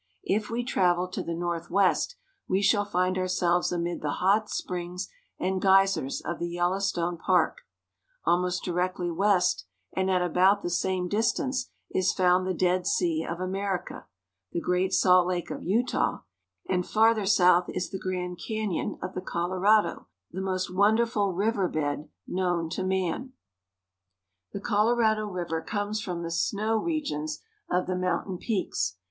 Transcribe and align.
If 0.23 0.49
we 0.49 0.63
travel 0.63 1.07
to 1.09 1.21
the 1.21 1.35
northwest, 1.35 2.15
we 2.47 2.63
shall 2.63 2.85
find 2.85 3.15
Scene 3.17 3.17
in 3.17 3.17
Yellowstone 3.17 3.19
Park. 3.19 3.21
ourselves 3.21 3.71
amid 3.71 4.01
the 4.01 4.11
hot 4.13 4.49
springs 4.49 5.07
and 5.39 5.61
geysers 5.61 6.21
of 6.21 6.39
the 6.39 6.49
Yellow 6.49 6.79
stone 6.79 7.19
Park; 7.19 7.59
almost 8.25 8.63
directly 8.63 9.11
west, 9.11 9.65
and 9.95 10.09
at 10.09 10.23
about 10.23 10.63
the 10.63 10.71
same 10.71 11.07
distance, 11.07 11.69
is 11.91 12.13
found 12.13 12.47
the 12.47 12.53
Dead 12.55 12.87
Sea 12.87 13.23
of 13.23 13.39
America, 13.39 14.07
the 14.51 14.59
Great 14.59 14.91
Salt 14.91 15.27
Lake 15.27 15.51
of 15.51 15.61
Utah; 15.61 16.23
and 16.67 16.83
farther 16.83 17.27
south 17.27 17.65
is 17.69 17.91
the 17.91 17.99
Grand 17.99 18.39
Canyon 18.39 18.97
of 19.03 19.13
the 19.13 19.21
Colorado, 19.21 20.07
the 20.31 20.41
most 20.41 20.73
wonderful 20.73 21.31
river 21.33 21.67
bed 21.67 22.09
known 22.25 22.69
to 22.71 22.81
man. 22.83 23.33
238 24.53 24.53
THE 24.53 24.59
ROCKY 24.59 24.63
MOUNTAIN 24.63 24.63
REGION. 24.63 24.63
'J 24.63 24.63
The 24.63 24.67
Colorado 24.67 25.27
River 25.27 25.61
comes 25.61 26.01
from 26.01 26.23
the 26.23 26.31
snow 26.31 26.75
regions 26.77 27.43
of 27.69 27.85
the 27.85 27.95
mountain 27.95 28.39
peaks. 28.39 28.95